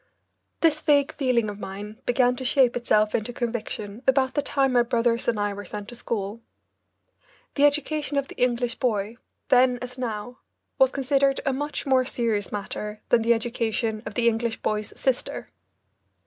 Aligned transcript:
This 0.61 0.81
vague 0.81 1.13
feeling 1.13 1.47
of 1.47 1.59
mine 1.59 2.01
began 2.07 2.35
to 2.37 2.43
shape 2.43 2.75
itself 2.75 3.13
into 3.13 3.31
conviction 3.31 4.01
about 4.07 4.33
the 4.33 4.41
time 4.41 4.73
my 4.73 4.81
brothers 4.81 5.27
and 5.27 5.39
I 5.39 5.53
were 5.53 5.63
sent 5.63 5.87
to 5.89 5.95
school. 5.95 6.41
The 7.53 7.65
education 7.65 8.17
of 8.17 8.27
the 8.27 8.33
English 8.41 8.73
boy, 8.79 9.17
then 9.49 9.77
as 9.79 9.99
now, 9.99 10.39
was 10.79 10.89
considered 10.91 11.39
a 11.45 11.53
much 11.53 11.85
more 11.85 12.03
serious 12.03 12.51
matter 12.51 12.99
than 13.09 13.21
the 13.21 13.35
education 13.35 14.01
of 14.07 14.15
the 14.15 14.27
English 14.27 14.63
boy's 14.63 14.91
sister. 14.99 15.51